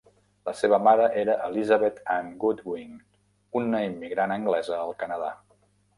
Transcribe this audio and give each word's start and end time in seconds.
La 0.49 0.53
seva 0.59 0.79
mare 0.85 1.03
era 1.23 1.35
Elizabeth 1.49 2.01
Ann 2.15 2.31
Goodwin, 2.45 2.95
una 3.61 3.83
immigrant 3.91 4.35
anglesa 4.37 4.79
al 4.81 4.99
Canadà. 5.05 5.31